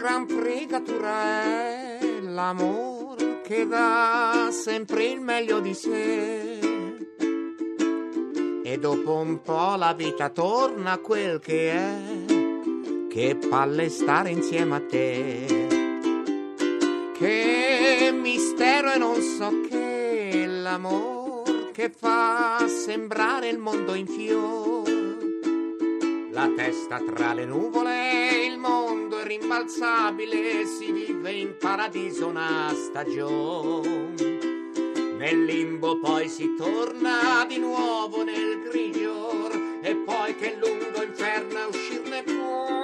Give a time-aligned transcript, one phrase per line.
[0.00, 6.58] gran fregatura è l'amore che dà sempre il meglio di sé.
[8.64, 11.94] E dopo un po' la vita torna a quel che è,
[13.10, 15.68] che palle stare insieme a te.
[17.18, 24.88] Che mistero e non so che l'amore che fa sembrare il mondo in fior.
[26.30, 28.89] La testa tra le nuvole, il mondo
[29.30, 34.38] rimbalzabile, si vive in paradiso una stagione.
[35.18, 39.48] Nel limbo poi si torna di nuovo nel grigio
[39.82, 42.78] e poi che lungo inferno uscirne può.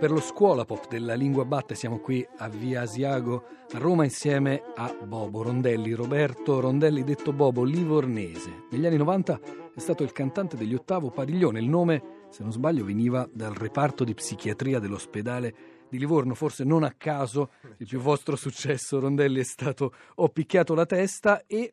[0.00, 4.62] Per lo scuola pop della lingua batte siamo qui a Via Asiago a Roma insieme
[4.74, 8.64] a Bobo Rondelli, Roberto Rondelli detto Bobo Livornese.
[8.70, 9.40] Negli anni 90
[9.72, 14.04] è stato il cantante degli Ottavo Padiglione, il nome, se non sbaglio, veniva dal reparto
[14.04, 15.54] di psichiatria dell'ospedale
[15.88, 20.74] di Livorno, forse non a caso il più vostro successo, Rondelli, è stato Ho picchiato
[20.74, 21.72] la testa e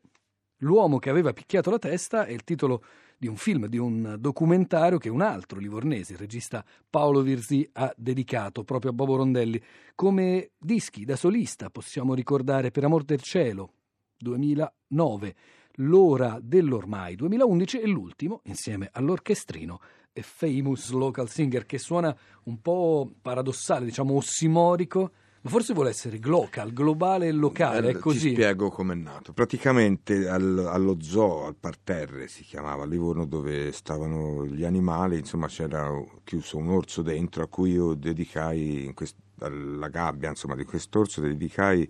[0.58, 2.82] L'uomo che aveva picchiato la testa è il titolo
[3.18, 7.92] di un film, di un documentario che un altro livornese, il regista Paolo Virzì, ha
[7.94, 9.60] dedicato proprio a Bobo Rondelli.
[9.94, 13.72] Come dischi da solista possiamo ricordare Per amor del cielo,
[14.16, 15.34] 2009,
[15.78, 19.80] L'ora dell'ormai, 2011 e l'ultimo, insieme all'orchestrino,
[20.22, 25.10] Famous Local Singer, che suona un po' paradossale, diciamo ossimorico,
[25.44, 28.28] ma forse vuole essere global, globale e locale, è così.
[28.28, 29.34] Ti spiego com'è nato.
[29.34, 35.90] Praticamente al, allo zoo, al parterre si chiamava Livorno, dove stavano gli animali, insomma c'era
[36.24, 41.20] chiuso un orso dentro a cui io dedicai in quest- alla gabbia insomma, di quest'orso
[41.20, 41.86] dedicai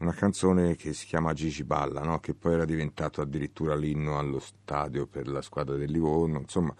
[0.00, 2.18] una canzone che si chiama Gigi Balla, no?
[2.18, 6.74] che poi era diventato addirittura l'inno allo stadio per la squadra del Livorno, insomma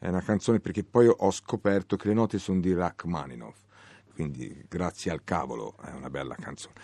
[0.00, 3.58] è una canzone perché poi ho scoperto che le note sono di Rachmaninoff,
[4.14, 6.74] quindi grazie al cavolo è una bella canzone.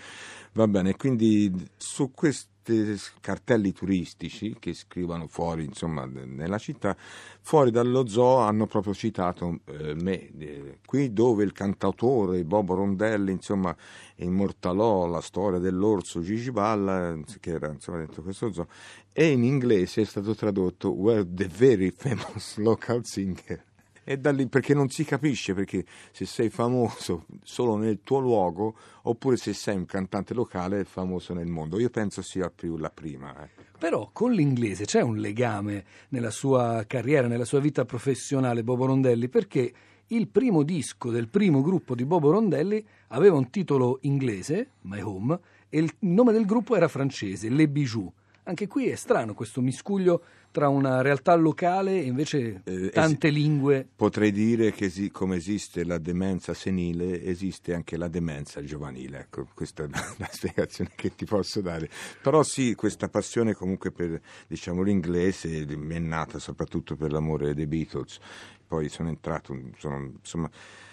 [0.57, 6.97] Va bene, quindi su questi cartelli turistici che scrivono fuori, insomma, nella città,
[7.43, 13.33] fuori dallo zoo hanno proprio citato eh, me, eh, qui dove il cantautore Bobo Rondelli,
[13.33, 13.77] insomma,
[14.17, 18.67] immortalò la storia dell'orso Gigi Balla, che era insomma dentro questo zoo,
[19.13, 23.63] e in inglese è stato tradotto Where the very famous local singer
[24.09, 28.77] e da lì perché non si capisce perché se sei famoso solo nel tuo luogo
[29.03, 31.81] oppure se sei un cantante locale famoso nel mondo.
[31.81, 33.35] Io penso sia più la prima.
[33.43, 33.49] Eh.
[33.77, 39.29] Però con l'inglese c'è un legame nella sua carriera, nella sua vita professionale, Bobo Rondelli,
[39.29, 39.73] perché
[40.07, 45.37] il primo disco del primo gruppo di Bobo Rondelli aveva un titolo inglese, My Home,
[45.69, 48.13] e il nome del gruppo era francese, Le Bijoux.
[48.49, 53.33] Anche qui è strano questo miscuglio tra una realtà locale e invece eh, tante es-
[53.33, 53.89] lingue.
[53.97, 59.19] Potrei dire che esi- come esiste la demenza senile, esiste anche la demenza giovanile.
[59.19, 61.91] Ecco, questa è la, la spiegazione che ti posso dare.
[62.23, 67.67] Però sì, questa passione comunque per diciamo, l'inglese mi è nata soprattutto per l'amore dei
[67.67, 68.19] Beatles.
[68.65, 70.49] Poi sono entrato, sono, insomma,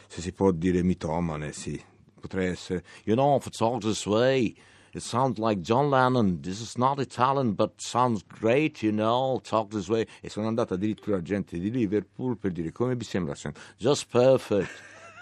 [0.08, 1.80] se si può dire mitomane, sì.
[2.20, 4.56] Potrei essere, you know, if it's all this way
[4.94, 6.42] it sounds like John Lennon.
[6.42, 10.06] This is not Italian, but sounds great, you know, talk this way.
[10.22, 13.34] E sono andato addirittura a gente di Liverpool per dire come vi sembra
[13.78, 14.70] Just perfect.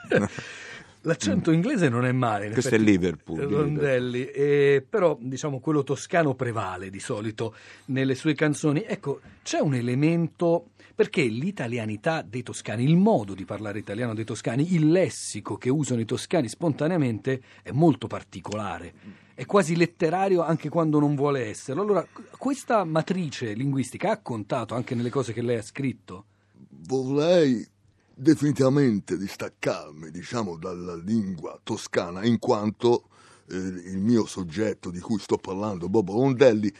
[1.04, 2.52] L'accento inglese non è male.
[2.52, 3.40] Questo è Liverpool.
[3.40, 7.56] Rondelli, eh, però diciamo quello toscano prevale di solito
[7.86, 8.84] nelle sue canzoni.
[8.84, 14.76] Ecco, c'è un elemento perché l'italianità dei toscani, il modo di parlare italiano dei toscani,
[14.76, 18.94] il lessico che usano i toscani spontaneamente è molto particolare
[19.42, 21.82] è quasi letterario anche quando non vuole esserlo.
[21.82, 22.06] Allora,
[22.38, 26.26] questa matrice linguistica ha contato anche nelle cose che lei ha scritto?
[26.70, 27.68] Vorrei
[28.14, 33.06] definitivamente distaccarmi, diciamo, dalla lingua toscana, in quanto
[33.50, 36.72] eh, il mio soggetto di cui sto parlando, Bobo Rondelli,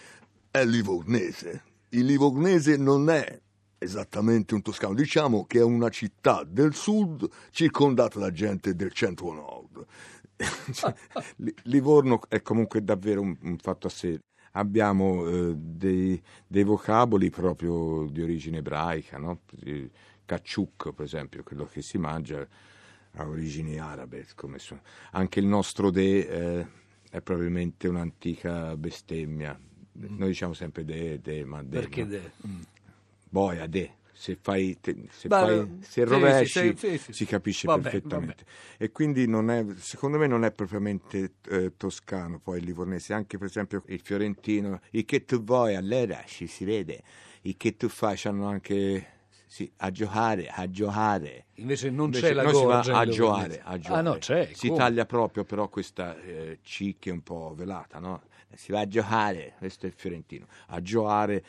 [0.52, 1.64] è livornese.
[1.90, 3.42] Il livornese non è
[3.80, 9.84] esattamente un toscano, diciamo che è una città del sud circondata da gente del centro-nord.
[10.74, 10.94] cioè,
[11.64, 14.20] Livorno è comunque davvero un, un fatto a sé.
[14.54, 19.42] Abbiamo eh, dei, dei, vocaboli proprio di origine ebraica, no?
[20.26, 22.46] Cacciuc, per esempio, quello che si mangia
[23.16, 24.26] ha origini arabe.
[25.12, 26.68] Anche il nostro de eh,
[27.10, 29.58] è probabilmente un'antica bestemmia.
[29.58, 30.18] Mm.
[30.18, 31.80] Noi diciamo sempre de, de, ma de.
[31.80, 32.10] Perché no?
[32.10, 32.32] de?
[32.46, 32.62] Mm.
[33.30, 37.82] Boia, de se, fai, se, Beh, fai, se rovesci sì, sì, sì, si capisce vabbè,
[37.82, 38.44] perfettamente.
[38.46, 38.84] Vabbè.
[38.84, 43.48] E quindi è, secondo me non è propriamente eh, toscano poi il livornese, anche per
[43.48, 47.02] esempio il fiorentino, i che tu vuoi allora ci si vede,
[47.44, 49.08] i che tu fai hanno anche
[49.48, 51.46] Sì, a giocare, a giocare.
[51.56, 52.96] Invece non Invece c'è la gorgia.
[52.96, 54.00] a giocare, a giocare.
[54.00, 54.52] Ah no, c'è.
[54.54, 54.80] Si come?
[54.80, 58.22] taglia proprio però questa eh, C che è un po' velata, no?
[58.54, 61.44] Si va a giocare, questo è il fiorentino, a giocare.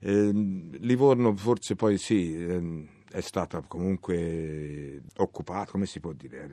[0.00, 6.48] Ehm, Livorno forse poi sì, ehm, è stata comunque occupata, come si può dire?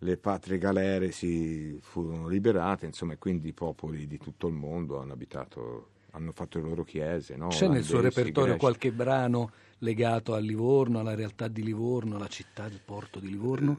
[0.00, 5.00] Le patrie galere si furono liberate, insomma, e quindi i popoli di tutto il mondo
[5.00, 7.36] hanno abitato, hanno fatto le loro chiese.
[7.36, 7.48] No?
[7.48, 8.58] C'è nel suo repertorio greci.
[8.58, 13.76] qualche brano legato a Livorno, alla realtà di Livorno, alla città del porto di Livorno?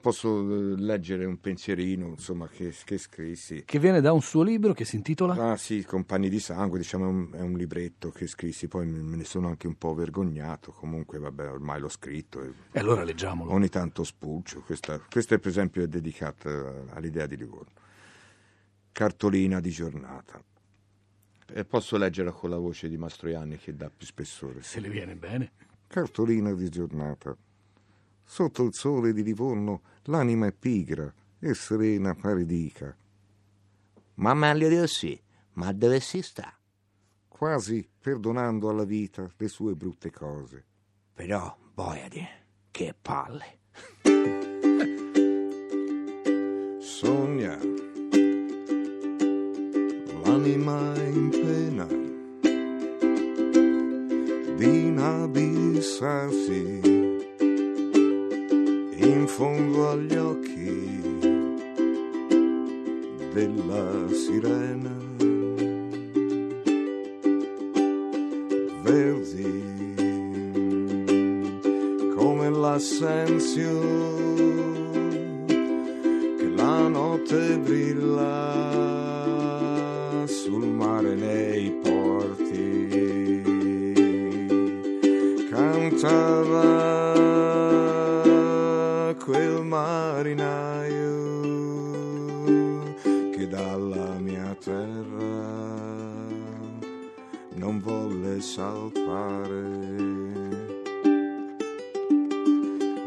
[0.00, 3.62] Posso eh, leggere un pensierino, insomma, che, che scrissi.
[3.66, 7.04] Che viene da un suo libro che si intitola Ah sì, Compagni di sangue, diciamo,
[7.04, 9.92] è un, è un libretto che scrissi, poi me me ne sono anche un po'
[9.94, 13.52] vergognato, comunque vabbè, ormai l'ho scritto e E allora leggiamolo.
[13.52, 14.62] ogni tanto spulcio.
[14.62, 17.72] Questa, questa per esempio è dedicata all'idea di Livorno.
[18.92, 20.42] Cartolina di giornata.
[21.52, 24.62] E posso leggerla con la voce di Mastroianni che dà più spessore.
[24.62, 25.50] Se le viene bene.
[25.88, 27.36] Cartolina di giornata.
[28.30, 32.96] Sotto il sole di Livorno l'anima è pigra e serena pare dica.
[34.14, 35.20] Ma meglio di così,
[35.54, 36.54] ma dove si sta?
[37.40, 40.62] quasi perdonando alla vita le sue brutte cose.
[41.14, 42.22] Però, boiadi,
[42.70, 43.60] che palle.
[46.78, 47.58] Sogna
[50.22, 51.86] l'anima in pena
[54.54, 56.99] di inabissarsi
[59.02, 61.00] in fondo agli occhi
[63.32, 64.98] della sirena.
[68.82, 69.68] Verdi
[72.16, 73.80] come l'assenzio
[75.46, 77.99] che la notte brilla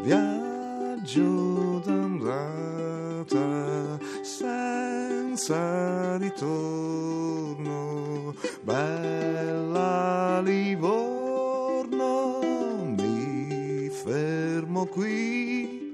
[0.04, 3.38] Viaggio d'andata
[4.20, 7.24] senza ritorno,
[8.60, 12.38] bella Livorno,
[12.84, 15.90] mi fermo qui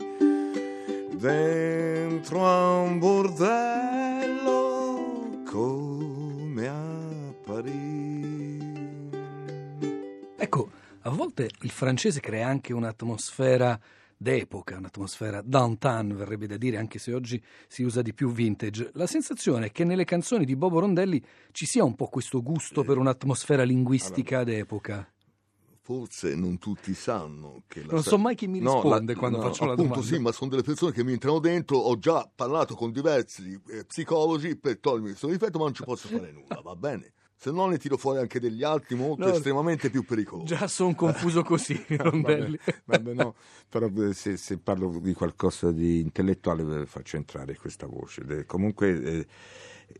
[1.12, 4.40] dentro a un bordello
[5.48, 9.08] come a Parigi.
[10.36, 10.68] Ecco,
[11.02, 13.78] a volte il francese crea anche un'atmosfera
[14.30, 18.90] d'epoca, un'atmosfera downtown, verrebbe da dire, anche se oggi si usa di più vintage.
[18.92, 22.84] La sensazione è che nelle canzoni di Bobo Rondelli ci sia un po' questo gusto
[22.84, 25.10] per un'atmosfera linguistica d'epoca.
[25.80, 29.38] Forse non tutti sanno che la Non so mai chi mi No, risponde la- quando
[29.38, 30.14] no, faccio la appunto domanda.
[30.14, 31.78] sì, ma sono delle persone che mi entrano dentro.
[31.78, 36.08] Ho già parlato con diversi eh, psicologi per togliermi questo difetto, ma non ci posso
[36.08, 37.12] fare nulla, va bene?
[37.42, 40.54] Se no ne tiro fuori anche degli altri molto No, estremamente più pericolosi.
[40.54, 42.58] Già sono confuso così, Rondelli.
[42.84, 43.34] Vabbè, vabbè, no,
[43.66, 48.44] però se, se parlo di qualcosa di intellettuale faccio entrare questa voce.
[48.44, 49.26] Comunque eh,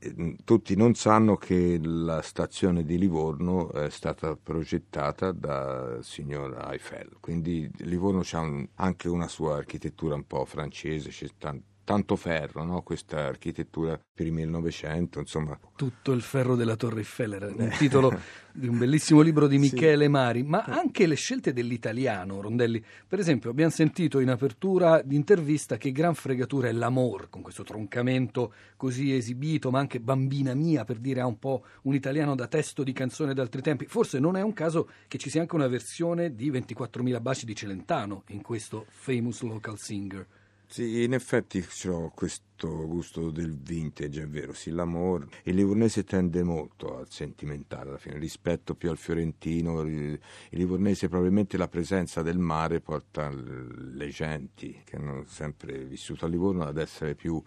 [0.00, 7.16] eh, tutti non sanno che la stazione di Livorno è stata progettata dal signor Eiffel,
[7.20, 12.82] quindi Livorno ha anche una sua architettura un po' francese, c'è tan- tanto ferro, no?
[12.82, 15.58] questa architettura per il 1900, insomma.
[15.74, 18.16] Tutto il ferro della Torre Eiffel era il titolo
[18.52, 22.80] di un bellissimo libro di Michele Mari, ma anche le scelte dell'italiano, Rondelli.
[23.08, 27.64] Per esempio, abbiamo sentito in apertura di intervista che gran fregatura è l'amor, con questo
[27.64, 32.46] troncamento così esibito, ma anche bambina mia, per dire ha un po' un italiano da
[32.46, 33.86] testo di canzone d'altri tempi.
[33.86, 37.56] Forse non è un caso che ci sia anche una versione di 24.000 baci di
[37.56, 40.24] Celentano in questo famous local singer.
[40.72, 45.26] Sì, in effetti ho questo gusto del vintage, è vero, sì, l'amore.
[45.42, 49.80] Il livornese tende molto al sentimentale alla fine, rispetto più al fiorentino.
[49.80, 50.16] Il
[50.50, 56.62] livornese probabilmente la presenza del mare porta le genti che hanno sempre vissuto a Livorno
[56.62, 57.42] ad essere più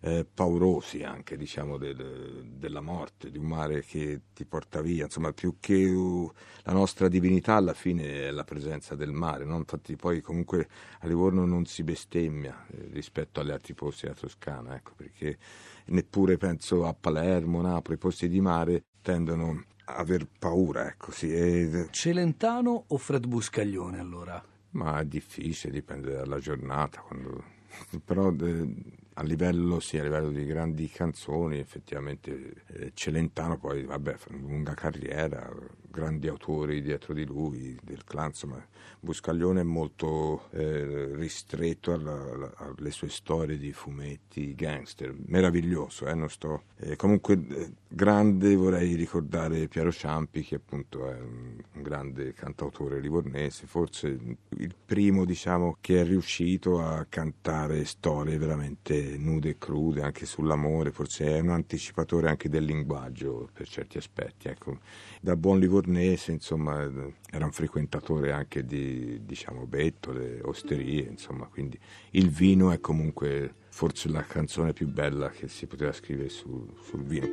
[0.00, 5.04] eh, paurosi anche, diciamo, del- della morte, di un mare che ti porta via.
[5.04, 6.30] Insomma, più che uh,
[6.64, 9.56] la nostra divinità alla fine è la presenza del mare, no?
[9.56, 10.68] Infatti poi comunque
[11.00, 15.38] a Livorno non si bestemmia eh, rispetto agli altri posti della Toscana, ecco, perché
[15.86, 21.32] neppure penso a Palermo, Napoli, i posti di mare tendono a aver paura, ecco, sì,
[21.32, 24.42] e- Celentano o Fred Buscaglione allora?
[24.72, 27.42] ma è difficile, dipende dalla giornata, quando-
[28.04, 28.74] però eh,
[29.20, 34.46] a livello, sì, a livello di grandi canzoni, effettivamente eh, Celentano poi, vabbè, fa una
[34.48, 35.46] lunga carriera,
[35.90, 38.64] grandi autori dietro di lui, del clan, insomma,
[39.00, 46.28] Buscaglione è molto eh, ristretto alla, alla, alle sue storie di fumetti gangster, meraviglioso, eh,
[46.28, 52.32] sto, eh, comunque eh, grande vorrei ricordare Piero Ciampi che appunto è un, un, grande
[52.34, 54.18] cantautore livornese, forse
[54.58, 60.92] il primo diciamo che è riuscito a cantare storie veramente nude e crude anche sull'amore,
[60.92, 64.78] forse è un anticipatore anche del linguaggio per certi aspetti, ecco.
[65.20, 66.82] da buon livornese insomma
[67.30, 71.78] era un frequentatore anche di diciamo bettole, osterie, insomma, quindi
[72.12, 77.02] il vino è comunque forse la canzone più bella che si poteva scrivere su, sul
[77.02, 77.26] vino.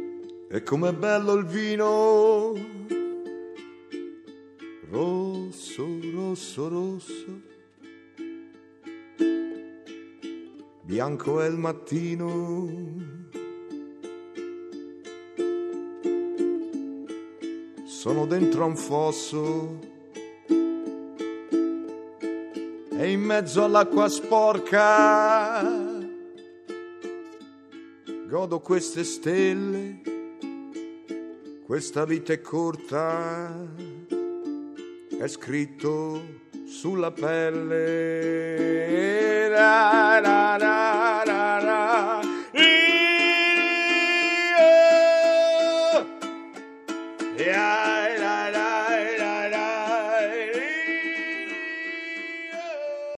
[0.49, 2.53] E com'è bello il vino,
[4.89, 7.41] rosso, rosso, rosso,
[10.83, 13.36] bianco è il mattino.
[18.07, 19.79] Sono dentro a un fosso
[22.89, 25.61] e in mezzo all'acqua sporca
[28.29, 29.99] godo queste stelle,
[31.65, 33.53] questa vita è corta,
[35.19, 36.21] è scritto
[36.65, 38.69] sulla pelle.
[39.49, 41.16] Ra, ra, ra,